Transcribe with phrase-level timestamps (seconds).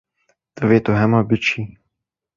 [0.57, 1.61] Divê tu hema biçî.